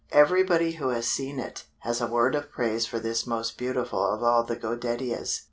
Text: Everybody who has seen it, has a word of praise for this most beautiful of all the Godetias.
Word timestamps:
Everybody 0.11 0.71
who 0.77 0.87
has 0.89 1.05
seen 1.05 1.37
it, 1.37 1.65
has 1.81 2.01
a 2.01 2.07
word 2.07 2.33
of 2.33 2.49
praise 2.51 2.87
for 2.87 2.99
this 2.99 3.27
most 3.27 3.55
beautiful 3.55 4.03
of 4.03 4.23
all 4.23 4.43
the 4.43 4.55
Godetias. 4.55 5.39